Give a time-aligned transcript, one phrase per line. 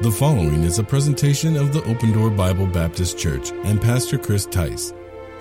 [0.00, 4.44] The following is a presentation of the Open Door Bible Baptist Church and Pastor Chris
[4.44, 4.92] Tice.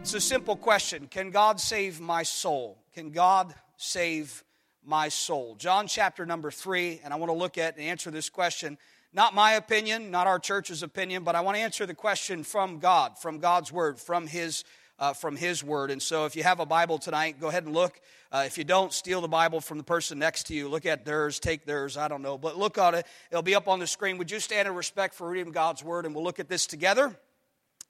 [0.00, 2.76] It's a simple question Can God save my soul?
[2.92, 4.44] Can God save
[4.84, 5.54] my soul?
[5.54, 8.76] John chapter number three, and I want to look at and answer this question.
[9.14, 12.78] Not my opinion, not our church's opinion, but I want to answer the question from
[12.78, 14.64] God, from God's word, from His
[14.98, 15.90] uh, from His Word.
[15.90, 18.00] And so, if you have a Bible tonight, go ahead and look.
[18.30, 20.68] Uh, if you don't, steal the Bible from the person next to you.
[20.68, 22.36] Look at theirs, take theirs, I don't know.
[22.36, 24.18] But look at it, it'll be up on the screen.
[24.18, 26.04] Would you stand in respect for reading God's Word?
[26.06, 27.16] And we'll look at this together.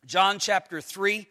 [0.07, 1.27] John chapter 3.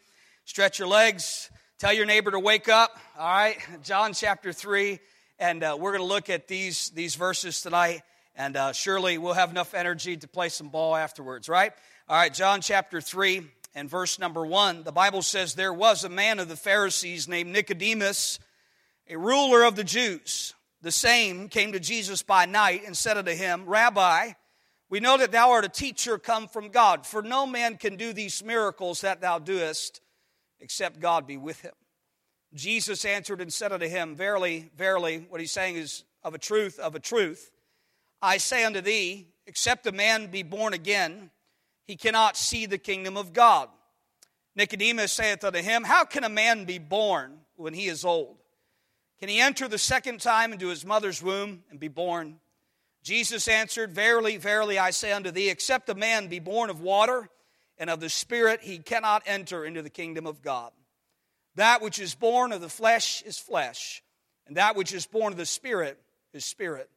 [0.45, 1.49] Stretch your legs.
[1.79, 2.97] Tell your neighbor to wake up.
[3.17, 3.57] All right.
[3.83, 4.99] John chapter 3.
[5.39, 8.01] And uh, we're going to look at these, these verses tonight.
[8.35, 11.71] And uh, surely we'll have enough energy to play some ball afterwards, right?
[12.09, 13.41] All right, John chapter 3
[13.77, 17.51] and verse number one, the Bible says, There was a man of the Pharisees named
[17.51, 18.39] Nicodemus,
[19.07, 20.55] a ruler of the Jews.
[20.81, 24.31] The same came to Jesus by night and said unto him, Rabbi,
[24.89, 28.13] we know that thou art a teacher come from God, for no man can do
[28.13, 30.01] these miracles that thou doest
[30.59, 31.73] except God be with him.
[32.55, 36.79] Jesus answered and said unto him, Verily, verily, what he's saying is of a truth,
[36.79, 37.51] of a truth.
[38.23, 41.29] I say unto thee, except a man be born again,
[41.87, 43.69] he cannot see the kingdom of God.
[44.55, 48.37] Nicodemus saith unto him, How can a man be born when he is old?
[49.19, 52.39] Can he enter the second time into his mother's womb and be born?
[53.03, 57.29] Jesus answered, Verily, verily, I say unto thee, except a man be born of water
[57.77, 60.71] and of the Spirit, he cannot enter into the kingdom of God.
[61.55, 64.03] That which is born of the flesh is flesh,
[64.45, 65.99] and that which is born of the Spirit
[66.33, 66.89] is spirit.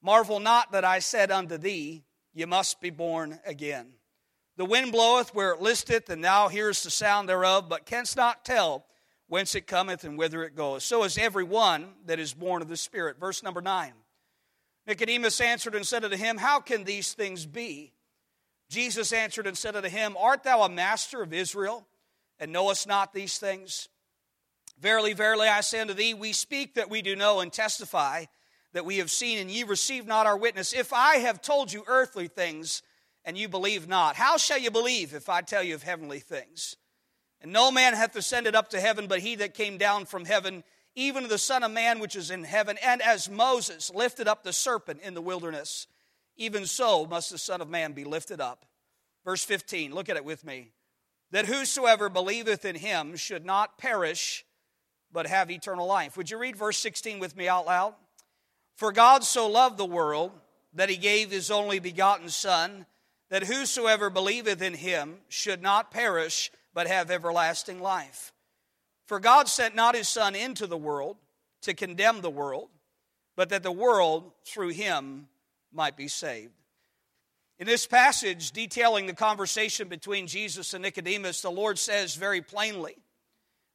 [0.00, 3.92] Marvel not that I said unto thee, You must be born again.
[4.56, 8.44] The wind bloweth where it listeth, and thou hearest the sound thereof, but canst not
[8.44, 8.86] tell
[9.28, 10.82] whence it cometh and whither it goeth.
[10.82, 13.18] So is every one that is born of the Spirit.
[13.18, 13.92] Verse number 9.
[14.86, 17.92] Nicodemus answered and said unto him, How can these things be?
[18.68, 21.86] Jesus answered and said unto him, Art thou a master of Israel,
[22.38, 23.88] and knowest not these things?
[24.80, 28.24] Verily, verily, I say unto thee, we speak that we do know and testify
[28.72, 30.72] that we have seen, and ye receive not our witness.
[30.72, 32.82] If I have told you earthly things,
[33.24, 34.16] and you believe not.
[34.16, 36.76] How shall you believe if I tell you of heavenly things?
[37.40, 40.64] And no man hath ascended up to heaven but he that came down from heaven,
[40.94, 42.78] even the Son of Man which is in heaven.
[42.84, 45.86] And as Moses lifted up the serpent in the wilderness,
[46.36, 48.64] even so must the Son of Man be lifted up.
[49.24, 50.70] Verse 15, look at it with me.
[51.30, 54.44] That whosoever believeth in him should not perish,
[55.12, 56.16] but have eternal life.
[56.16, 57.94] Would you read verse 16 with me out loud?
[58.76, 60.32] For God so loved the world
[60.74, 62.86] that he gave his only begotten Son
[63.32, 68.30] that whosoever believeth in him should not perish, but have everlasting life.
[69.06, 71.16] For God sent not his Son into the world
[71.62, 72.68] to condemn the world,
[73.34, 75.28] but that the world through him
[75.72, 76.52] might be saved.
[77.58, 82.96] In this passage detailing the conversation between Jesus and Nicodemus, the Lord says very plainly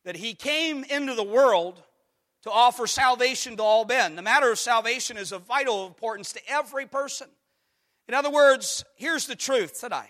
[0.06, 1.82] that he came into the world
[2.44, 4.16] to offer salvation to all men.
[4.16, 7.30] The matter of salvation is of vital importance to every person.
[8.08, 10.10] In other words, here's the truth tonight.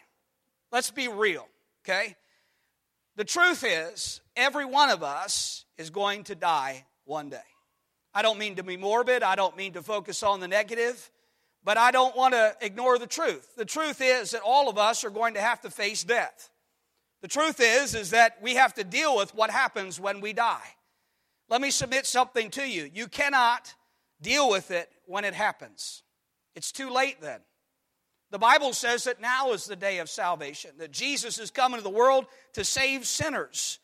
[0.72, 1.48] Let's be real,
[1.84, 2.16] okay?
[3.16, 7.38] The truth is, every one of us is going to die one day.
[8.14, 11.12] I don't mean to be morbid, I don't mean to focus on the negative,
[11.64, 13.56] but I don't want to ignore the truth.
[13.56, 16.50] The truth is that all of us are going to have to face death.
[17.22, 20.76] The truth is is that we have to deal with what happens when we die.
[21.50, 22.90] Let me submit something to you.
[22.94, 23.74] You cannot
[24.22, 26.04] deal with it when it happens.
[26.56, 27.40] It's too late then.
[28.32, 31.84] The Bible says that now is the day of salvation, that Jesus is coming to
[31.84, 33.80] the world to save sinners.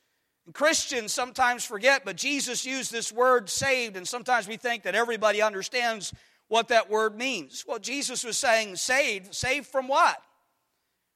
[0.46, 4.96] And Christians sometimes forget, but Jesus used this word saved, and sometimes we think that
[4.96, 6.14] everybody understands
[6.50, 7.64] what that word means.
[7.66, 9.34] Well, Jesus was saying saved.
[9.34, 10.18] Saved from what?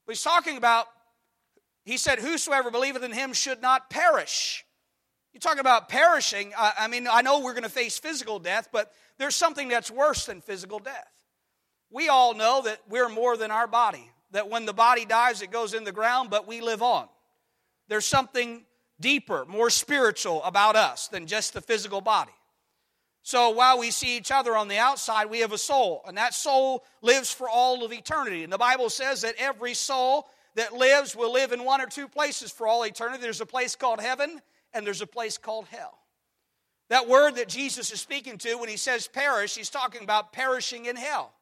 [0.08, 0.86] He's talking about,
[1.84, 4.64] he said, Whosoever believeth in him should not perish.
[5.34, 6.54] You talk about perishing.
[6.58, 10.26] I mean, I know we're going to face physical death, but there's something that's worse
[10.26, 11.17] than physical death.
[11.90, 15.52] We all know that we're more than our body, that when the body dies, it
[15.52, 17.08] goes in the ground, but we live on.
[17.88, 18.66] There's something
[19.00, 22.32] deeper, more spiritual about us than just the physical body.
[23.24, 26.34] So while we see each other on the outside, we have a soul, and that
[26.34, 28.44] soul lives for all of eternity.
[28.44, 32.08] And the Bible says that every soul that lives will live in one or two
[32.08, 33.22] places for all eternity.
[33.22, 34.42] There's a place called heaven,
[34.74, 35.98] and there's a place called hell.
[36.90, 40.86] That word that Jesus is speaking to when he says perish, he's talking about perishing
[40.86, 41.34] in hell.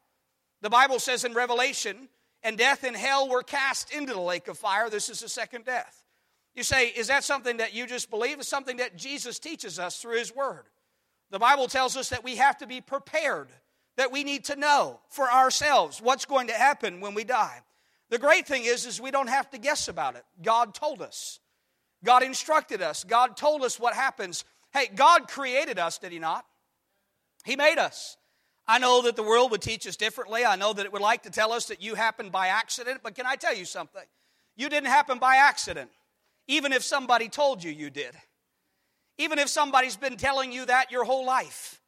[0.65, 2.09] The Bible says in Revelation,
[2.41, 4.89] and death and hell were cast into the lake of fire.
[4.89, 6.03] This is the second death.
[6.55, 8.39] You say, is that something that you just believe?
[8.39, 10.63] It's something that Jesus teaches us through His Word.
[11.29, 13.49] The Bible tells us that we have to be prepared,
[13.97, 17.61] that we need to know for ourselves what's going to happen when we die.
[18.09, 20.25] The great thing is, is we don't have to guess about it.
[20.41, 21.41] God told us.
[22.03, 23.03] God instructed us.
[23.03, 24.43] God told us what happens.
[24.73, 26.43] Hey, God created us, did He not?
[27.43, 28.17] He made us.
[28.67, 30.43] I know that the world would teach us differently.
[30.43, 33.15] I know that it would like to tell us that you happened by accident, but
[33.15, 34.01] can I tell you something?
[34.55, 35.91] You didn't happen by accident,
[36.47, 38.15] even if somebody told you you did.
[39.17, 41.81] Even if somebody's been telling you that your whole life.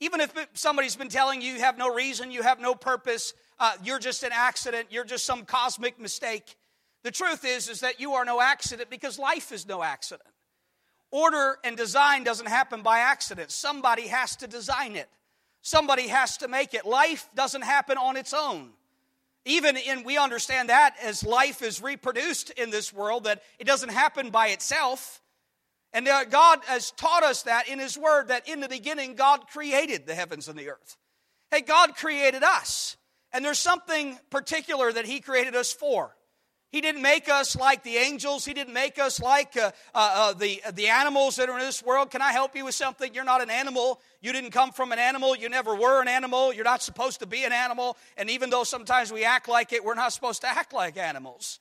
[0.00, 3.72] Even if somebody's been telling you you have no reason, you have no purpose, uh,
[3.82, 6.56] you're just an accident, you're just some cosmic mistake.
[7.04, 10.28] The truth is, is that you are no accident because life is no accident.
[11.10, 13.52] Order and design doesn't happen by accident.
[13.52, 15.08] Somebody has to design it.
[15.64, 16.84] Somebody has to make it.
[16.84, 18.68] Life doesn't happen on its own.
[19.46, 23.88] Even in, we understand that as life is reproduced in this world, that it doesn't
[23.88, 25.22] happen by itself.
[25.94, 29.46] And uh, God has taught us that in His Word, that in the beginning, God
[29.46, 30.98] created the heavens and the earth.
[31.50, 32.98] Hey, God created us.
[33.32, 36.14] And there's something particular that He created us for.
[36.74, 38.44] He didn't make us like the angels.
[38.44, 41.84] He didn't make us like uh, uh, uh, the, the animals that are in this
[41.84, 42.10] world.
[42.10, 43.14] Can I help you with something?
[43.14, 44.00] You're not an animal.
[44.20, 45.36] You didn't come from an animal.
[45.36, 46.52] You never were an animal.
[46.52, 47.96] You're not supposed to be an animal.
[48.16, 51.60] And even though sometimes we act like it, we're not supposed to act like animals.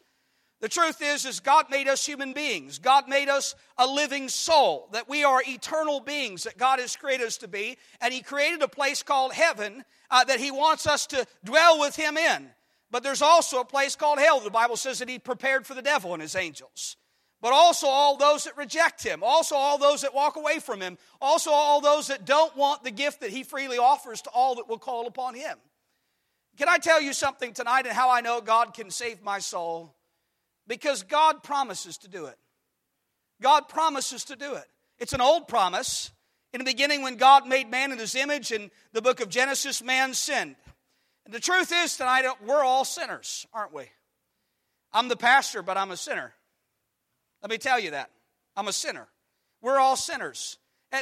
[0.62, 2.80] The truth is, is God made us human beings.
[2.80, 7.28] God made us a living soul, that we are eternal beings that God has created
[7.28, 7.78] us to be.
[8.02, 11.96] And He created a place called heaven uh, that He wants us to dwell with
[11.96, 12.50] Him in.
[12.94, 14.40] But there's also a place called hell.
[14.40, 16.96] The Bible says that he prepared for the devil and his angels.
[17.42, 21.00] But also all those that reject him, also all those that walk away from him,
[21.20, 24.70] also all those that don't want the gift that he freely offers to all that
[24.70, 25.58] will call upon him.
[26.56, 29.96] Can I tell you something tonight and how I know God can save my soul?
[30.68, 32.38] Because God promises to do it.
[33.42, 34.66] God promises to do it.
[35.00, 36.12] It's an old promise.
[36.54, 39.82] In the beginning, when God made man in his image, in the book of Genesis,
[39.82, 40.56] man sinned.
[41.30, 43.86] The truth is tonight, we're all sinners, aren't we?
[44.92, 46.34] I'm the pastor, but I'm a sinner.
[47.42, 48.10] Let me tell you that.
[48.56, 49.08] I'm a sinner.
[49.62, 50.58] We're all sinners.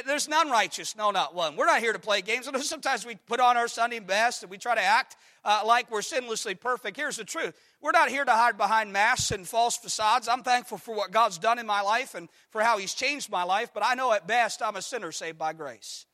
[0.06, 1.54] There's none righteous, no, not one.
[1.56, 2.48] We're not here to play games.
[2.66, 6.00] Sometimes we put on our Sunday best and we try to act uh, like we're
[6.00, 6.96] sinlessly perfect.
[6.96, 10.28] Here's the truth we're not here to hide behind masks and false facades.
[10.28, 13.42] I'm thankful for what God's done in my life and for how He's changed my
[13.42, 16.06] life, but I know at best I'm a sinner saved by grace.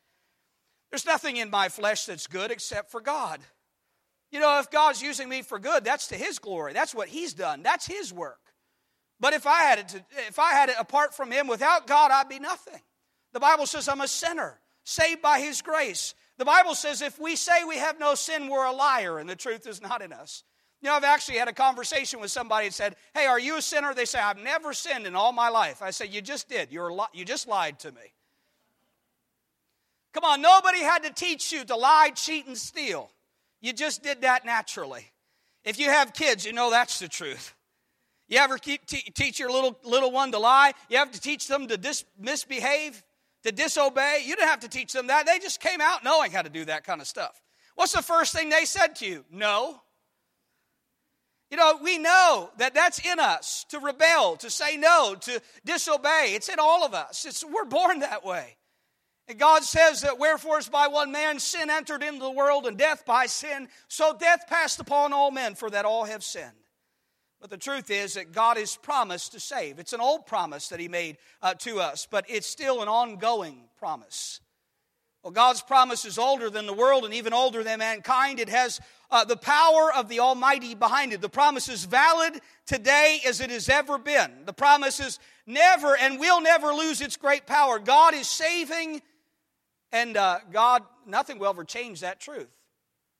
[0.90, 3.40] There's nothing in my flesh that's good except for God.
[4.30, 6.72] You know, if God's using me for good, that's to His glory.
[6.72, 7.62] That's what He's done.
[7.62, 8.40] That's His work.
[9.20, 12.10] But if I had it, to, if I had it apart from Him, without God,
[12.10, 12.80] I'd be nothing.
[13.32, 16.14] The Bible says I'm a sinner, saved by His grace.
[16.36, 19.36] The Bible says if we say we have no sin, we're a liar, and the
[19.36, 20.44] truth is not in us.
[20.80, 23.62] You know, I've actually had a conversation with somebody and said, Hey, are you a
[23.62, 23.94] sinner?
[23.94, 25.82] They say, I've never sinned in all my life.
[25.82, 26.70] I say, You just did.
[26.70, 28.12] You're li- you just lied to me.
[30.12, 33.10] Come on, nobody had to teach you to lie, cheat, and steal.
[33.60, 35.06] You just did that naturally.
[35.64, 37.54] If you have kids, you know that's the truth.
[38.28, 40.72] You ever te- teach your little, little one to lie?
[40.88, 43.02] You have to teach them to dis- misbehave,
[43.44, 44.22] to disobey?
[44.24, 45.26] You didn't have to teach them that.
[45.26, 47.42] They just came out knowing how to do that kind of stuff.
[47.74, 49.24] What's the first thing they said to you?
[49.30, 49.80] No.
[51.50, 56.32] You know, we know that that's in us to rebel, to say no, to disobey.
[56.34, 57.24] It's in all of us.
[57.24, 58.56] It's, we're born that way.
[59.28, 62.78] And God says that wherefore is by one man sin entered into the world, and
[62.78, 66.52] death by sin, so death passed upon all men, for that all have sinned.
[67.40, 69.78] But the truth is that God has promised to save.
[69.78, 73.68] It's an old promise that He made uh, to us, but it's still an ongoing
[73.78, 74.40] promise.
[75.22, 78.40] Well, God's promise is older than the world and even older than mankind.
[78.40, 78.80] It has
[79.10, 81.20] uh, the power of the Almighty behind it.
[81.20, 84.30] The promise is valid today as it has ever been.
[84.46, 87.78] The promise is never and will never lose its great power.
[87.78, 89.02] God is saving
[89.92, 92.50] and uh, God, nothing will ever change that truth.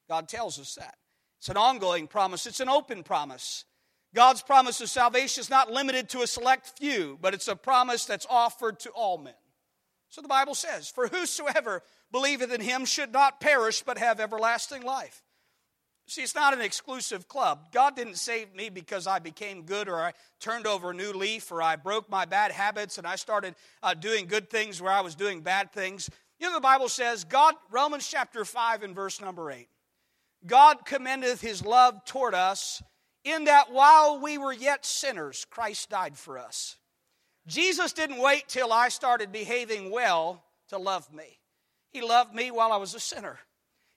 [0.08, 0.96] God tells us that.
[1.38, 3.64] It's an ongoing promise, it's an open promise.
[4.14, 8.06] God's promise of salvation is not limited to a select few, but it's a promise
[8.06, 9.34] that's offered to all men.
[10.08, 14.82] So the Bible says, For whosoever believeth in him should not perish, but have everlasting
[14.82, 15.22] life.
[16.06, 17.70] See, it's not an exclusive club.
[17.70, 21.52] God didn't save me because I became good or I turned over a new leaf
[21.52, 25.02] or I broke my bad habits and I started uh, doing good things where I
[25.02, 26.08] was doing bad things.
[26.38, 29.68] You know, the Bible says, God, Romans chapter 5 and verse number 8,
[30.46, 32.82] God commendeth his love toward us
[33.24, 36.76] in that while we were yet sinners, Christ died for us.
[37.46, 41.40] Jesus didn't wait till I started behaving well to love me.
[41.90, 43.38] He loved me while I was a sinner.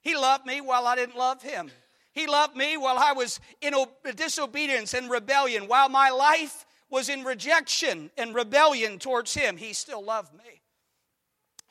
[0.01, 1.69] He loved me while I didn't love him.
[2.13, 3.73] He loved me while I was in
[4.15, 10.03] disobedience and rebellion, while my life was in rejection and rebellion towards Him, He still
[10.03, 10.60] loved me.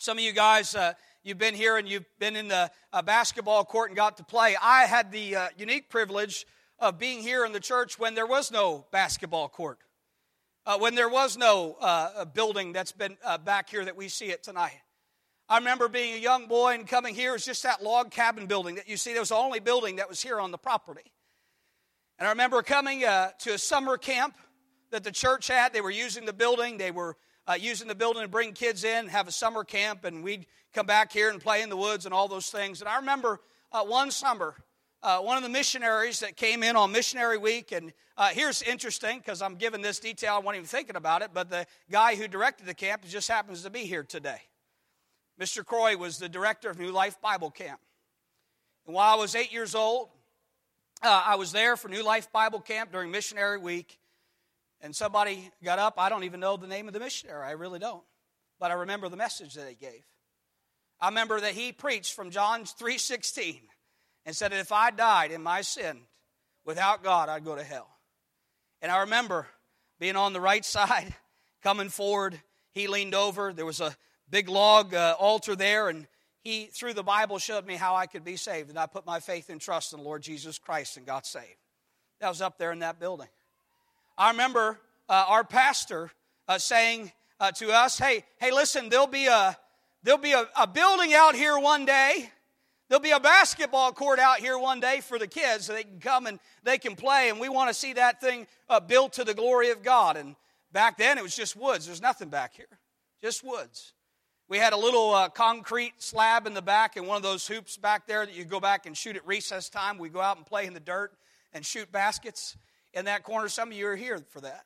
[0.01, 3.67] Some of you guys, uh, you've been here and you've been in the uh, basketball
[3.67, 4.57] court and got to play.
[4.59, 6.47] I had the uh, unique privilege
[6.79, 9.79] of being here in the church when there was no basketball court,
[10.65, 14.31] uh, when there was no uh, building that's been uh, back here that we see
[14.31, 14.81] it tonight.
[15.51, 17.35] I remember being a young boy and coming here.
[17.35, 19.13] It's just that log cabin building that you see.
[19.13, 21.13] That was the only building that was here on the property.
[22.19, 24.35] And I remember coming uh, to a summer camp
[24.93, 25.75] that the church had.
[25.75, 26.79] They were using the building.
[26.79, 27.19] They were
[27.51, 30.87] uh, using the building to bring kids in, have a summer camp, and we'd come
[30.87, 32.81] back here and play in the woods and all those things.
[32.81, 33.41] And I remember
[33.73, 34.55] uh, one summer,
[35.03, 39.19] uh, one of the missionaries that came in on missionary week, and uh, here's interesting
[39.19, 42.29] because I'm giving this detail, I wasn't even thinking about it, but the guy who
[42.29, 44.43] directed the camp just happens to be here today.
[45.41, 45.65] Mr.
[45.65, 47.81] Croy was the director of New Life Bible Camp.
[48.87, 50.11] And while I was eight years old,
[51.03, 54.00] uh, I was there for New Life Bible Camp during missionary week.
[54.81, 55.95] And somebody got up.
[55.99, 57.47] I don't even know the name of the missionary.
[57.47, 58.03] I really don't.
[58.59, 60.05] But I remember the message that he gave.
[61.01, 63.69] I remember that he preached from John 3:16
[64.27, 66.07] and said that if I died in my sin
[66.65, 67.89] without God, I'd go to hell.
[68.83, 69.49] And I remember
[69.99, 71.15] being on the right side,
[71.63, 72.41] coming forward.
[72.73, 73.53] He leaned over.
[73.53, 73.97] There was a
[74.29, 76.07] big log uh, altar there, and
[76.43, 78.71] he, through the Bible, showed me how I could be saved.
[78.71, 81.57] And I put my faith and trust in the Lord Jesus Christ and got saved.
[82.21, 83.29] That was up there in that building.
[84.21, 86.11] I remember uh, our pastor
[86.47, 87.11] uh, saying
[87.41, 89.57] uh, to us, "Hey, hey, listen, there'll be a
[90.03, 92.31] there'll be a, a, building out here one day.
[92.91, 96.01] There'll be a basketball court out here one day for the kids, so they can
[96.01, 97.31] come and they can play.
[97.31, 100.19] And we want to see that thing uh, built to the glory of God.
[100.19, 100.37] And
[100.71, 101.87] back then, it was just woods.
[101.87, 102.79] There's nothing back here,
[103.23, 103.95] just woods.
[104.51, 107.79] We had a little uh, concrete slab in the back and one of those hoops
[107.79, 109.97] back there that you go back and shoot at recess time.
[109.97, 111.11] We go out and play in the dirt
[111.55, 112.59] and shoot baskets
[112.95, 113.49] in that corner.
[113.49, 114.65] Some of you are here for that.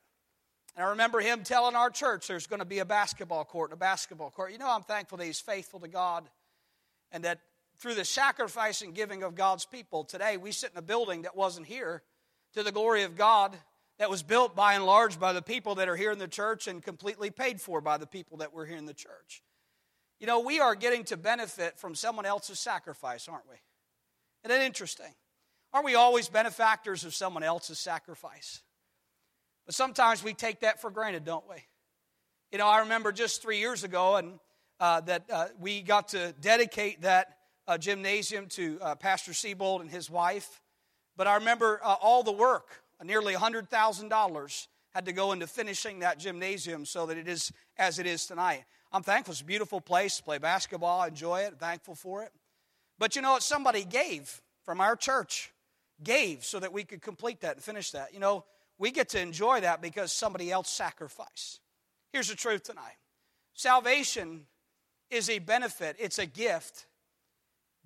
[0.77, 3.77] And I remember him telling our church there's going to be a basketball court and
[3.77, 4.53] a basketball court.
[4.53, 6.29] You know, I'm thankful that he's faithful to God
[7.13, 7.41] and that
[7.79, 11.37] through the sacrifice and giving of God's people, today we sit in a building that
[11.37, 12.03] wasn't here
[12.55, 13.57] to the glory of God,
[13.99, 16.67] that was built by and large by the people that are here in the church
[16.67, 19.43] and completely paid for by the people that were here in the church.
[20.19, 23.57] You know, we are getting to benefit from someone else's sacrifice, aren't we?
[24.45, 25.15] Isn't that interesting?
[25.75, 28.63] Aren't we always benefactors of someone else's sacrifice?
[29.67, 31.57] But sometimes we take that for granted, don't we?
[32.53, 34.39] You know, I remember just three years ago, and
[34.79, 39.91] uh, that uh, we got to dedicate that uh, gymnasium to uh, Pastor Siebold and
[39.91, 40.63] his wife.
[41.17, 46.19] But I remember uh, all the work, nearly $100,000, had to go into finishing that
[46.21, 48.65] gymnasium so that it is as it is tonight.
[48.93, 49.33] I'm thankful.
[49.33, 51.03] It's a beautiful place to play basketball.
[51.03, 51.59] Enjoy it.
[51.59, 52.31] Thankful for it.
[52.97, 53.43] But you know what?
[53.43, 55.53] Somebody gave from our church,
[56.05, 58.15] gave so that we could complete that and finish that.
[58.15, 58.45] You know,
[58.79, 61.61] we get to enjoy that because somebody else sacrificed.
[62.13, 62.97] Here's the truth tonight
[63.55, 64.47] salvation
[65.11, 66.87] is a benefit, it's a gift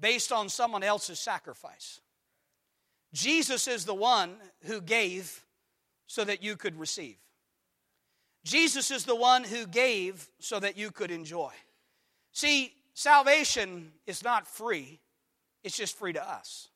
[0.00, 2.00] based on someone else's sacrifice.
[3.12, 5.44] Jesus is the one who gave
[6.06, 7.16] so that you could receive.
[8.44, 11.52] Jesus is the one who gave so that you could enjoy.
[12.32, 15.00] See, salvation is not free,
[15.64, 16.68] it's just free to us.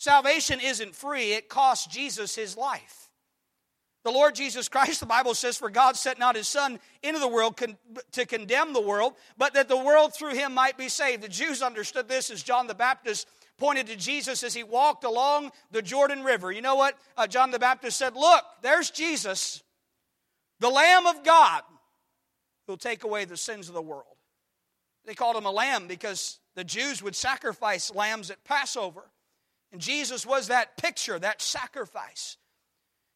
[0.00, 3.10] Salvation isn't free, it costs Jesus his life.
[4.02, 7.28] The Lord Jesus Christ, the Bible says, For God sent not his Son into the
[7.28, 7.76] world con-
[8.12, 11.22] to condemn the world, but that the world through him might be saved.
[11.22, 13.28] The Jews understood this as John the Baptist
[13.58, 16.50] pointed to Jesus as he walked along the Jordan River.
[16.50, 16.96] You know what?
[17.14, 19.62] Uh, John the Baptist said, Look, there's Jesus
[20.60, 21.60] the Lamb of God
[22.66, 24.16] who'll take away the sins of the world.
[25.04, 29.02] They called him a lamb because the Jews would sacrifice lambs at Passover.
[29.72, 32.36] And Jesus was that picture, that sacrifice.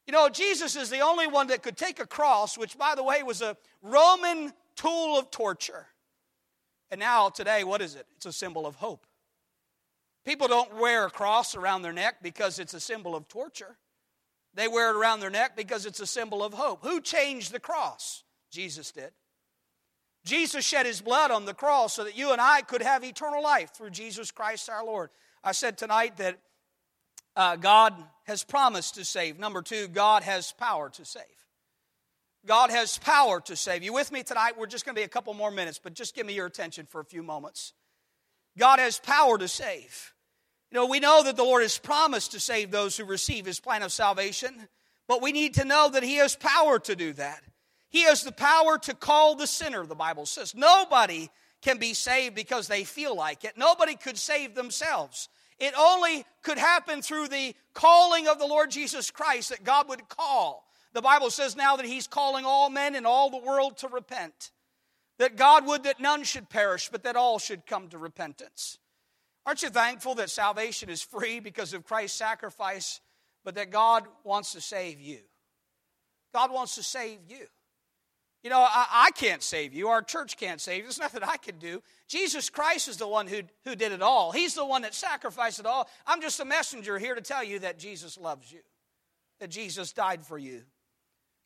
[0.06, 3.02] You know, Jesus is the only one that could take a cross, which, by the
[3.02, 5.86] way, was a Roman tool of torture.
[6.90, 8.06] And now, today, what is it?
[8.16, 9.06] It's a symbol of hope.
[10.24, 13.76] People don't wear a cross around their neck because it's a symbol of torture.
[14.54, 16.82] They wear it around their neck because it's a symbol of hope.
[16.82, 18.22] Who changed the cross?
[18.50, 19.10] Jesus did.
[20.24, 23.42] Jesus shed his blood on the cross so that you and I could have eternal
[23.42, 25.10] life through Jesus Christ our Lord.
[25.46, 26.38] I said tonight that
[27.36, 27.92] uh, God
[28.24, 29.38] has promised to save.
[29.38, 31.22] Number two, God has power to save.
[32.46, 33.82] God has power to save.
[33.82, 34.58] You with me tonight?
[34.58, 36.86] We're just going to be a couple more minutes, but just give me your attention
[36.86, 37.74] for a few moments.
[38.56, 40.14] God has power to save.
[40.70, 43.60] You know, we know that the Lord has promised to save those who receive his
[43.60, 44.68] plan of salvation,
[45.06, 47.42] but we need to know that he has power to do that.
[47.90, 50.54] He has the power to call the sinner, the Bible says.
[50.54, 51.28] Nobody
[51.64, 53.56] can be saved because they feel like it.
[53.56, 55.30] Nobody could save themselves.
[55.58, 60.08] It only could happen through the calling of the Lord Jesus Christ that God would
[60.08, 63.88] call, The Bible says now that He's calling all men in all the world to
[63.88, 64.52] repent.
[65.18, 68.78] That God would that none should perish, but that all should come to repentance.
[69.46, 73.00] Aren't you thankful that salvation is free because of Christ's sacrifice,
[73.44, 75.18] but that God wants to save you?
[76.32, 77.46] God wants to save you.
[78.44, 79.88] You know, I, I, can't save you.
[79.88, 80.82] Our church can't save you.
[80.82, 81.82] There's nothing I can do.
[82.08, 84.32] Jesus Christ is the one who, who did it all.
[84.32, 85.88] He's the one that sacrificed it all.
[86.06, 88.60] I'm just a messenger here to tell you that Jesus loves you,
[89.40, 90.60] that Jesus died for you.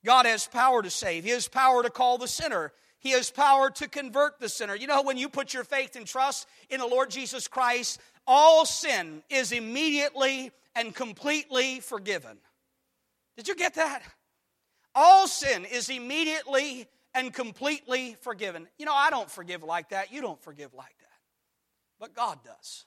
[0.05, 3.71] God has power to save, He has power to call the sinner, He has power
[3.71, 4.75] to convert the sinner.
[4.75, 8.67] You know, when you put your faith and trust in the Lord Jesus Christ, all
[8.67, 12.38] sin is immediately and completely forgiven.
[13.37, 14.02] Did you get that?
[15.00, 18.67] All sin is immediately and completely forgiven.
[18.78, 20.12] You know, I don't forgive like that.
[20.12, 21.19] You don't forgive like that.
[22.00, 22.85] But God does.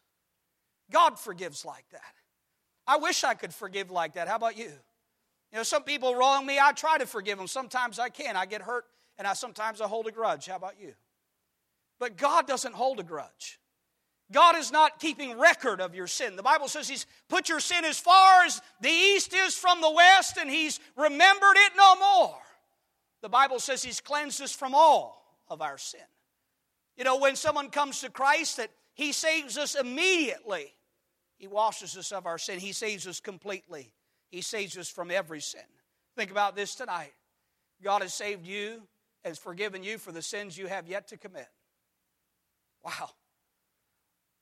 [0.91, 2.13] God forgives like that.
[2.86, 4.27] I wish I could forgive like that.
[4.27, 4.65] How about you?
[4.65, 6.60] You know, some people wrong me.
[6.60, 7.48] I try to forgive them.
[7.48, 8.36] Sometimes I can.
[8.36, 8.84] I get hurt,
[9.18, 10.48] and I sometimes I hold a grudge.
[10.48, 10.91] How about you?
[11.98, 13.58] But God doesn't hold a grudge.
[14.32, 16.36] God is not keeping record of your sin.
[16.36, 19.92] The Bible says He's put your sin as far as the east is from the
[19.92, 22.38] west, and He's remembered it no more.
[23.22, 26.00] The Bible says He's cleansed us from all of our sin.
[26.98, 30.74] You know, when someone comes to Christ, that He saves us immediately.
[31.38, 32.60] He washes us of our sin.
[32.60, 33.92] He saves us completely.
[34.30, 35.62] He saves us from every sin.
[36.16, 37.14] Think about this tonight.
[37.84, 38.84] God has saved you,
[39.26, 41.48] has forgiven you for the sins you have yet to commit.
[42.84, 43.10] Wow.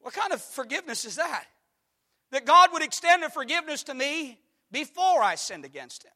[0.01, 1.46] What kind of forgiveness is that?
[2.32, 4.39] That God would extend a forgiveness to me
[4.72, 6.12] before I sinned against Him,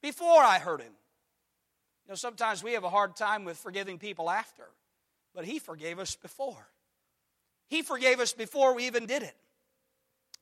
[0.00, 0.92] before I hurt Him.
[2.06, 4.64] You know, sometimes we have a hard time with forgiving people after,
[5.34, 6.68] but He forgave us before.
[7.68, 9.34] He forgave us before we even did it.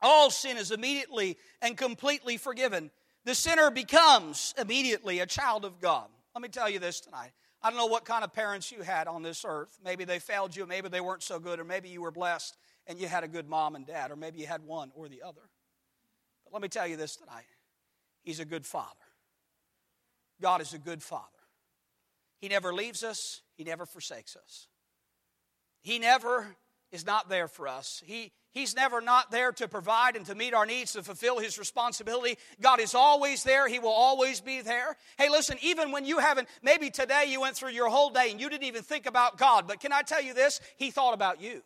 [0.03, 2.91] All sin is immediately and completely forgiven.
[3.25, 6.09] The sinner becomes immediately a child of God.
[6.35, 7.33] Let me tell you this tonight.
[7.63, 9.79] I don't know what kind of parents you had on this earth.
[9.85, 12.57] Maybe they failed you, maybe they weren't so good, or maybe you were blessed
[12.87, 15.23] and you had a good mom and dad, or maybe you had one or the
[15.23, 15.43] other.
[16.45, 17.45] But let me tell you this tonight
[18.23, 18.89] He's a good father.
[20.41, 21.25] God is a good father.
[22.39, 24.69] He never leaves us, He never forsakes us.
[25.83, 26.57] He never
[26.93, 28.03] is not there for us.
[28.05, 31.59] He, He's never not there to provide and to meet our needs, to fulfill His
[31.59, 32.37] responsibility.
[32.61, 33.69] God is always there.
[33.69, 34.97] He will always be there.
[35.19, 38.41] Hey, listen, even when you haven't, maybe today you went through your whole day and
[38.41, 40.61] you didn't even think about God, but can I tell you this?
[40.77, 41.63] He thought about you.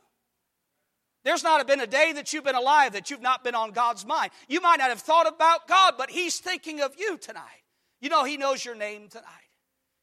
[1.25, 4.05] There's not been a day that you've been alive that you've not been on God's
[4.05, 4.31] mind.
[4.47, 7.63] You might not have thought about God, but He's thinking of you tonight.
[8.03, 9.25] You know, He knows your name tonight.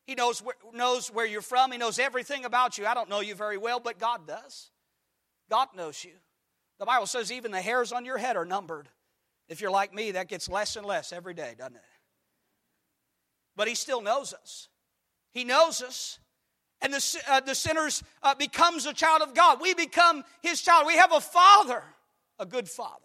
[0.08, 1.72] He knows where, knows where you're from.
[1.72, 2.88] He knows everything about you.
[2.88, 4.71] I don't know you very well, but God does.
[5.52, 6.14] God knows you.
[6.80, 8.88] The Bible says even the hairs on your head are numbered.
[9.50, 11.82] If you're like me, that gets less and less every day, doesn't it?
[13.58, 14.70] But He still knows us.
[15.34, 16.20] He knows us.
[16.82, 17.90] And the, uh, the sinner
[18.24, 19.60] uh, becomes a child of God.
[19.62, 20.88] We become His child.
[20.88, 21.84] We have a Father,
[22.40, 22.96] a good Father.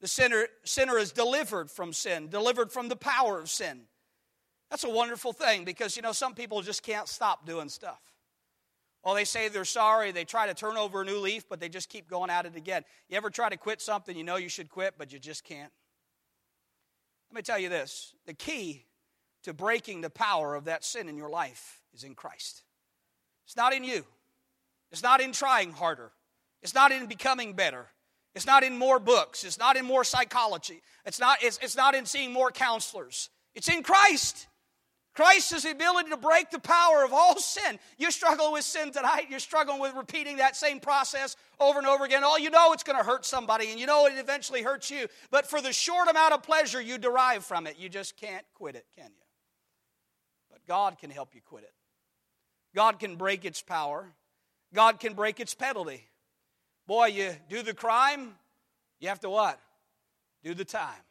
[0.00, 3.82] The sinner, sinner is delivered from sin, delivered from the power of sin.
[4.70, 8.00] That's a wonderful thing because, you know, some people just can't stop doing stuff.
[9.04, 10.12] Well, they say they're sorry.
[10.12, 12.54] They try to turn over a new leaf, but they just keep going at it
[12.54, 12.84] again.
[13.08, 15.72] You ever try to quit something you know you should quit, but you just can't?
[17.30, 18.84] Let me tell you this the key
[19.44, 22.62] to breaking the power of that sin in your life is in Christ.
[23.46, 24.04] It's not in you,
[24.92, 26.12] it's not in trying harder,
[26.62, 27.86] it's not in becoming better.
[28.34, 29.42] It's not in more books.
[29.42, 30.82] It's not in more psychology.
[31.04, 33.28] It's not, it's, it's not in seeing more counselors.
[33.54, 34.46] It's in Christ.
[35.20, 37.78] Christ is the ability to break the power of all sin.
[37.98, 39.26] You're struggling with sin tonight.
[39.28, 42.24] You're struggling with repeating that same process over and over again.
[42.24, 45.08] All you know it's going to hurt somebody, and you know it eventually hurts you.
[45.30, 48.76] But for the short amount of pleasure you derive from it, you just can't quit
[48.76, 49.26] it, can you?
[50.50, 51.74] But God can help you quit it.
[52.74, 54.08] God can break its power.
[54.72, 56.08] God can break its penalty.
[56.86, 58.36] Boy, you do the crime,
[59.00, 59.60] you have to what?
[60.42, 61.02] Do the time.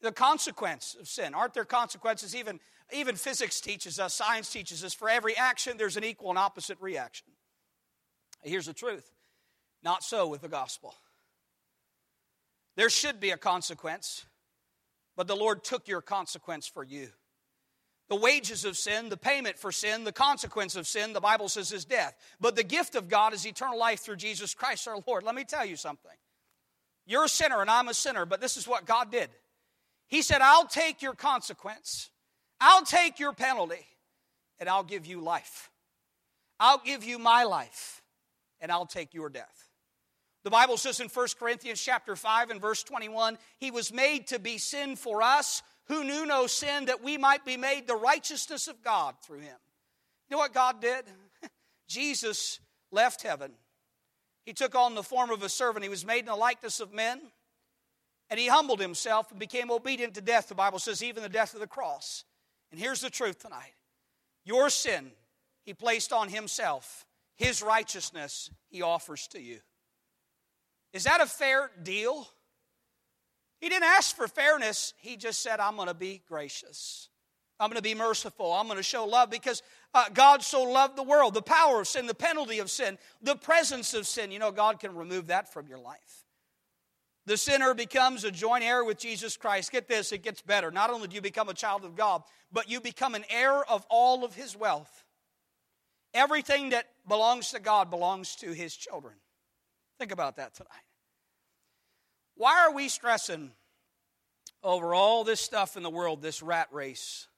[0.00, 1.34] The consequence of sin.
[1.34, 2.60] Aren't there consequences even
[2.92, 6.78] even physics teaches us, science teaches us, for every action, there's an equal and opposite
[6.80, 7.26] reaction.
[8.42, 9.10] Here's the truth
[9.82, 10.94] not so with the gospel.
[12.76, 14.24] There should be a consequence,
[15.16, 17.08] but the Lord took your consequence for you.
[18.08, 21.72] The wages of sin, the payment for sin, the consequence of sin, the Bible says
[21.72, 22.14] is death.
[22.40, 25.22] But the gift of God is eternal life through Jesus Christ our Lord.
[25.22, 26.10] Let me tell you something.
[27.06, 29.30] You're a sinner and I'm a sinner, but this is what God did.
[30.06, 32.10] He said, I'll take your consequence
[32.60, 33.86] I'll take your penalty
[34.58, 35.70] and I'll give you life.
[36.58, 38.02] I'll give you my life
[38.60, 39.68] and I'll take your death.
[40.44, 44.38] The Bible says in 1 Corinthians chapter 5 and verse 21, he was made to
[44.38, 48.68] be sin for us who knew no sin, that we might be made the righteousness
[48.68, 49.56] of God through him.
[50.28, 51.04] You know what God did?
[51.88, 52.58] Jesus
[52.90, 53.52] left heaven.
[54.46, 55.82] He took on the form of a servant.
[55.82, 57.20] He was made in the likeness of men.
[58.30, 61.54] And he humbled himself and became obedient to death, the Bible says, even the death
[61.54, 62.24] of the cross.
[62.74, 63.72] And here's the truth tonight
[64.44, 65.12] your sin,
[65.62, 67.06] he placed on himself.
[67.36, 69.60] His righteousness, he offers to you.
[70.92, 72.26] Is that a fair deal?
[73.60, 74.92] He didn't ask for fairness.
[74.96, 77.10] He just said, I'm going to be gracious.
[77.60, 78.52] I'm going to be merciful.
[78.52, 79.62] I'm going to show love because
[79.94, 81.34] uh, God so loved the world.
[81.34, 84.32] The power of sin, the penalty of sin, the presence of sin.
[84.32, 86.23] You know, God can remove that from your life.
[87.26, 89.72] The sinner becomes a joint heir with Jesus Christ.
[89.72, 90.70] Get this, it gets better.
[90.70, 93.86] Not only do you become a child of God, but you become an heir of
[93.88, 95.04] all of his wealth.
[96.12, 99.14] Everything that belongs to God belongs to his children.
[99.98, 100.70] Think about that tonight.
[102.36, 103.52] Why are we stressing
[104.62, 107.28] over all this stuff in the world, this rat race?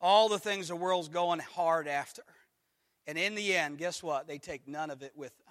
[0.00, 2.22] All the things the world's going hard after.
[3.06, 4.28] And in the end, guess what?
[4.28, 5.49] They take none of it with them.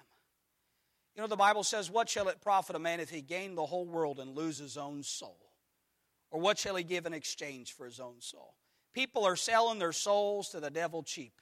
[1.14, 3.66] You know, the Bible says, What shall it profit a man if he gain the
[3.66, 5.38] whole world and lose his own soul?
[6.30, 8.54] Or what shall he give in exchange for his own soul?
[8.94, 11.40] People are selling their souls to the devil cheap.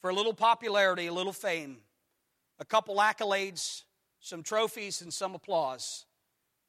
[0.00, 1.78] For a little popularity, a little fame,
[2.58, 3.84] a couple accolades,
[4.20, 6.06] some trophies, and some applause,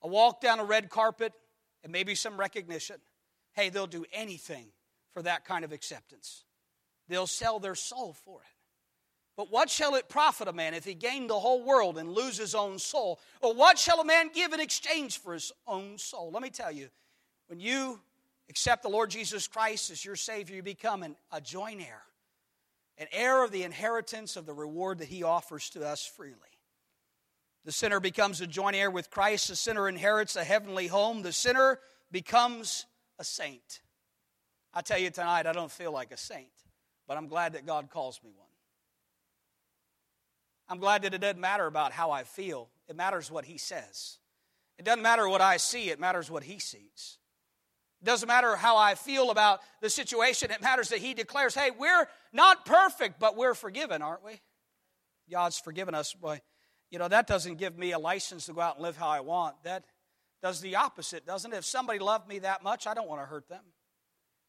[0.02, 1.34] a walk down a red carpet,
[1.84, 2.98] and maybe some recognition.
[3.54, 4.68] Hey, they'll do anything
[5.14, 6.44] for that kind of acceptance.
[7.08, 8.57] They'll sell their soul for it.
[9.38, 12.38] But what shall it profit a man if he gain the whole world and lose
[12.38, 13.20] his own soul?
[13.40, 16.32] Or what shall a man give in exchange for his own soul?
[16.34, 16.90] Let me tell you,
[17.46, 18.00] when you
[18.50, 22.02] accept the Lord Jesus Christ as your Savior, you become an, a joint heir,
[22.98, 26.34] an heir of the inheritance of the reward that he offers to us freely.
[27.64, 29.50] The sinner becomes a joint heir with Christ.
[29.50, 31.22] The sinner inherits a heavenly home.
[31.22, 31.80] The sinner
[32.12, 32.88] becomes
[33.20, 33.82] a saint.
[34.74, 36.48] I tell you tonight, I don't feel like a saint,
[37.08, 38.47] but I'm glad that God calls me one.
[40.70, 42.70] I'm glad that it doesn't matter about how I feel.
[42.88, 44.18] It matters what He says.
[44.78, 47.18] It doesn't matter what I see, it matters what He sees.
[48.02, 51.72] It doesn't matter how I feel about the situation, it matters that He declares, hey,
[51.78, 54.40] we're not perfect, but we're forgiven, aren't we?
[55.32, 56.14] God's forgiven us.
[56.14, 56.42] Boy,
[56.92, 59.20] you know, that doesn't give me a license to go out and live how I
[59.22, 59.56] want.
[59.64, 59.84] That
[60.42, 61.58] does the opposite, doesn't it?
[61.58, 63.64] If somebody loved me that much, I don't want to hurt them.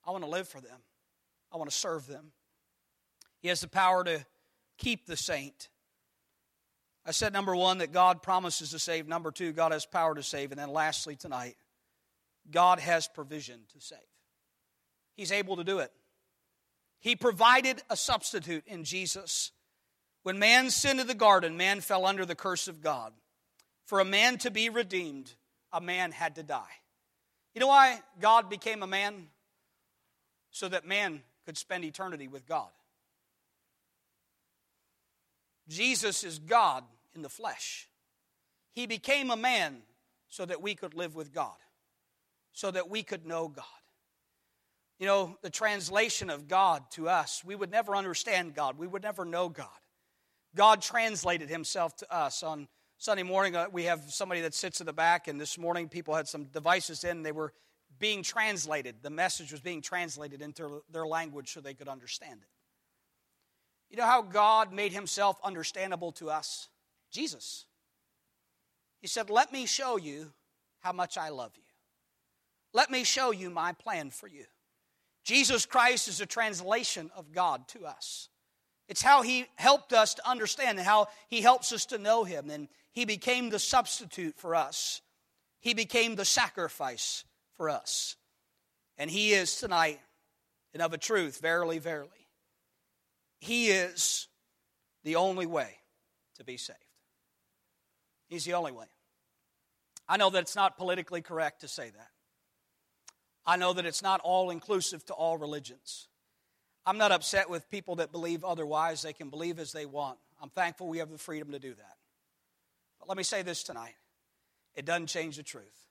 [0.07, 0.81] I want to live for them,
[1.53, 2.33] I want to serve them.
[3.41, 4.25] He has the power to
[4.79, 5.69] keep the saint.
[7.09, 9.09] I said, number one, that God promises to save.
[9.09, 10.53] Number two, God has power to save.
[10.53, 11.57] And then lastly, tonight,
[12.51, 13.99] God has provision to save.
[15.17, 15.91] He's able to do it.
[17.01, 19.53] He provided a substitute in Jesus.
[20.23, 23.15] When man sinned in the garden, man fell under the curse of God.
[23.87, 25.33] For a man to be redeemed,
[25.73, 26.77] a man had to die.
[27.55, 29.29] You know why God became a man?
[30.51, 32.69] So that man could spend eternity with God.
[35.69, 36.85] Jesus is God
[37.19, 37.89] in the flesh.
[38.73, 39.83] He became a man
[40.29, 41.57] so that we could live with God,
[42.53, 43.65] so that we could know God.
[44.99, 49.03] You know, the translation of God to us, we would never understand God, we would
[49.03, 49.69] never know God.
[50.55, 52.43] God translated himself to us.
[52.43, 55.89] On Sunday morning, uh, we have somebody that sits in the back, and this morning
[55.89, 57.53] people had some devices in, they were
[57.99, 58.97] being translated.
[59.03, 62.49] The message was being translated into their language so they could understand it.
[63.91, 66.69] You know how God made himself understandable to us?
[67.11, 67.67] Jesus.
[69.01, 70.33] He said, Let me show you
[70.81, 71.63] how much I love you.
[72.73, 74.45] Let me show you my plan for you.
[75.25, 78.29] Jesus Christ is a translation of God to us.
[78.89, 82.51] It's how He helped us to understand and how He helps us to know Him.
[82.51, 85.01] And He became the substitute for us,
[85.61, 87.25] He became the sacrifice
[87.57, 88.17] for us.
[88.97, 90.01] And He is tonight,
[90.73, 92.27] and of a truth, verily, verily,
[93.39, 94.29] He is
[95.05, 95.77] the only way
[96.37, 96.88] to be saved.
[98.29, 98.87] He's the only way.
[100.09, 102.11] I know that it's not politically correct to say that.
[103.45, 106.09] I know that it's not all inclusive to all religions.
[106.87, 109.03] I'm not upset with people that believe otherwise.
[109.03, 110.19] They can believe as they want.
[110.41, 111.97] I'm thankful we have the freedom to do that.
[112.99, 113.95] But let me say this tonight
[114.75, 115.87] it doesn't change the truth.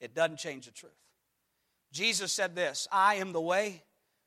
[0.00, 0.92] It doesn't change the truth.
[1.92, 3.82] Jesus said this I am the way,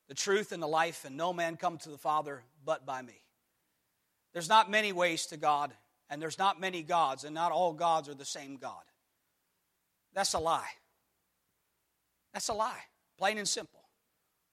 [0.07, 3.23] the truth, and the life, and no man come to the Father but by me.
[4.33, 5.73] There's not many ways to God,
[6.13, 8.83] and there's not many gods, and not all gods are the same God.
[10.13, 10.69] That's a lie.
[12.33, 12.81] That's a lie,
[13.17, 13.81] plain and simple.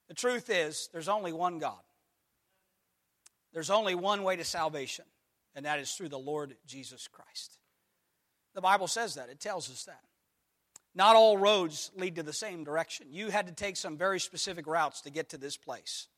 [0.08, 1.82] The truth is, there's only one God.
[3.52, 5.04] There's only one way to salvation,
[5.54, 7.58] and that is through the Lord Jesus Christ.
[8.54, 10.00] The Bible says that, it tells us that.
[10.94, 13.08] Not all roads lead to the same direction.
[13.10, 16.08] You had to take some very specific routes to get to this place.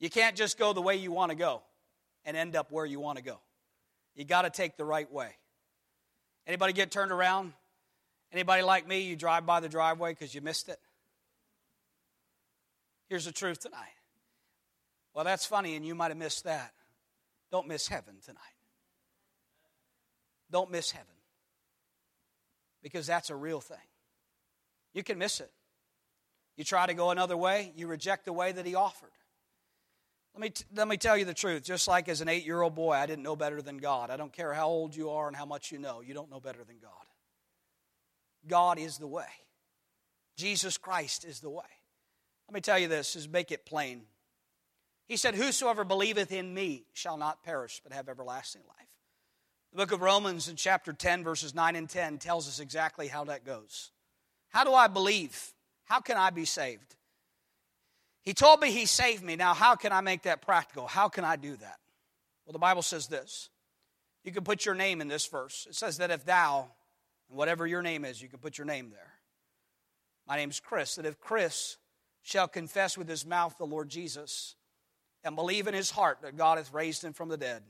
[0.00, 1.60] You can't just go the way you want to go
[2.24, 3.40] and end up where you want to go.
[4.14, 5.30] You got to take the right way.
[6.46, 7.52] Anybody get turned around?
[8.32, 10.78] Anybody like me, you drive by the driveway because you missed it?
[13.08, 13.94] Here's the truth tonight.
[15.14, 16.72] Well, that's funny, and you might have missed that.
[17.52, 18.40] Don't miss heaven tonight.
[20.50, 21.06] Don't miss heaven
[22.82, 23.76] because that's a real thing.
[24.92, 25.50] You can miss it.
[26.56, 29.10] You try to go another way, you reject the way that He offered.
[30.34, 31.62] Let me, t- let me tell you the truth.
[31.62, 34.10] Just like as an eight year old boy, I didn't know better than God.
[34.10, 36.40] I don't care how old you are and how much you know, you don't know
[36.40, 36.90] better than God.
[38.46, 39.24] God is the way,
[40.36, 41.64] Jesus Christ is the way.
[42.48, 44.02] Let me tell you this, is make it plain.
[45.06, 48.88] He said, Whosoever believeth in me shall not perish, but have everlasting life.
[49.72, 53.24] The book of Romans in chapter 10, verses 9 and 10 tells us exactly how
[53.24, 53.90] that goes.
[54.50, 55.52] How do I believe?
[55.84, 56.96] How can I be saved?
[58.24, 59.36] He told me he saved me.
[59.36, 60.86] Now, how can I make that practical?
[60.86, 61.78] How can I do that?
[62.44, 63.50] Well, the Bible says this.
[64.24, 65.66] You can put your name in this verse.
[65.68, 66.68] It says that if thou,
[67.28, 69.12] and whatever your name is, you can put your name there.
[70.26, 70.94] My name is Chris.
[70.94, 71.76] That if Chris
[72.22, 74.54] shall confess with his mouth the Lord Jesus
[75.22, 77.62] and believe in his heart that God hath raised him from the dead,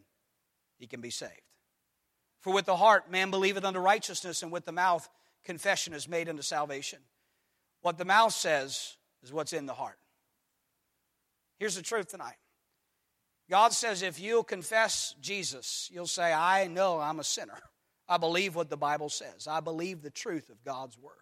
[0.79, 1.33] he can be saved.
[2.41, 5.09] For with the heart man believeth unto righteousness, and with the mouth
[5.45, 7.01] confession is made unto salvation.
[7.81, 9.99] What the mouth says is what's in the heart.
[11.59, 12.37] Here's the truth tonight
[13.49, 17.59] God says if you'll confess Jesus, you'll say, I know I'm a sinner.
[18.09, 21.13] I believe what the Bible says, I believe the truth of God's Word.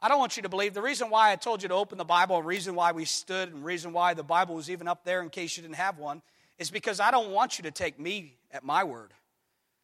[0.00, 0.74] I don't want you to believe.
[0.74, 3.52] The reason why I told you to open the Bible, the reason why we stood,
[3.52, 6.22] and reason why the Bible was even up there in case you didn't have one,
[6.58, 9.12] is because I don't want you to take me at my word.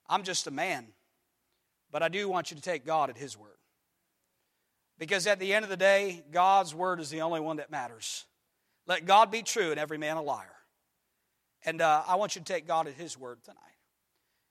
[0.08, 0.88] I'm just a man.
[1.92, 3.56] But I do want you to take God at His word.
[4.98, 8.26] Because at the end of the day, God's word is the only one that matters.
[8.88, 10.56] Let God be true and every man a liar.
[11.64, 13.58] And uh, I want you to take God at His word tonight.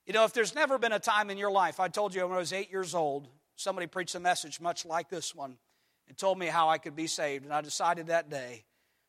[0.05, 2.37] You know, if there's never been a time in your life, I told you when
[2.37, 5.57] I was eight years old, somebody preached a message much like this one
[6.07, 7.43] and told me how I could be saved.
[7.43, 8.63] And I decided that day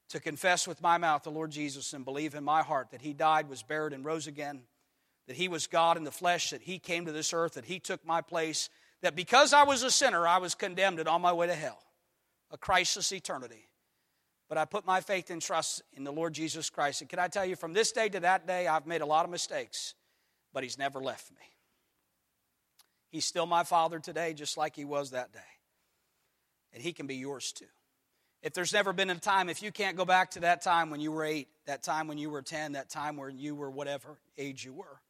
[0.08, 3.12] to confess with my mouth the Lord Jesus and believe in my heart that He
[3.12, 4.62] died, was buried, and rose again,
[5.26, 7.78] that He was God in the flesh, that He came to this earth, that He
[7.78, 8.70] took my place,
[9.02, 11.78] that because I was a sinner, I was condemned and on my way to hell,
[12.50, 13.68] a crisis eternity.
[14.48, 17.02] But I put my faith and trust in the Lord Jesus Christ.
[17.02, 19.24] And can I tell you, from this day to that day, I've made a lot
[19.24, 19.94] of mistakes,
[20.52, 21.36] but He's never left me.
[23.10, 25.38] He's still my Father today, just like He was that day.
[26.72, 27.66] And He can be yours too.
[28.42, 31.00] If there's never been a time, if you can't go back to that time when
[31.00, 34.18] you were eight, that time when you were 10, that time when you were whatever
[34.38, 35.00] age you were,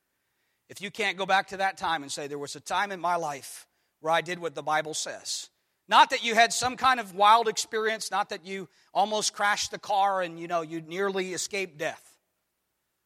[0.69, 3.01] if you can't go back to that time and say, there was a time in
[3.01, 3.67] my life
[4.01, 5.51] where I did what the Bible says,
[5.89, 9.79] not that you had some kind of wild experience, not that you almost crashed the
[9.79, 12.05] car and you know you nearly escaped death.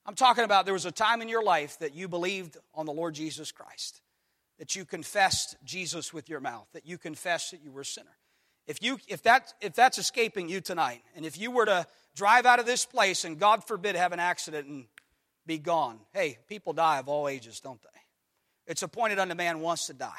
[0.04, 2.92] I'm talking about there was a time in your life that you believed on the
[2.92, 4.00] Lord Jesus Christ,
[4.58, 8.16] that you confessed Jesus with your mouth, that you confessed that you were a sinner.
[8.66, 12.46] If, you, if, that, if that's escaping you tonight, and if you were to drive
[12.46, 14.84] out of this place and God forbid have an accident and
[15.46, 17.88] be gone, hey, people die of all ages, don't they?
[18.66, 20.10] It's appointed unto man once to die.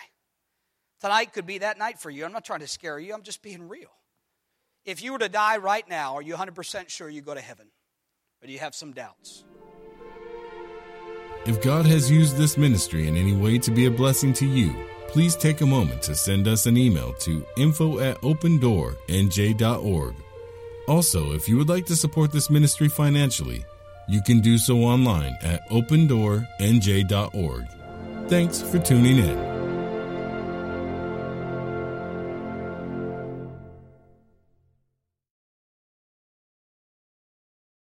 [1.04, 2.24] Tonight could be that night for you.
[2.24, 3.90] I'm not trying to scare you, I'm just being real.
[4.86, 7.68] If you were to die right now, are you 100% sure you go to heaven?
[8.42, 9.44] Or do you have some doubts?
[11.46, 14.74] If God has used this ministry in any way to be a blessing to you,
[15.10, 20.16] please take a moment to send us an email to info at opendoornj.org.
[20.88, 23.66] Also, if you would like to support this ministry financially,
[24.08, 27.68] you can do so online at opendoornj.org.
[28.30, 29.63] Thanks for tuning in.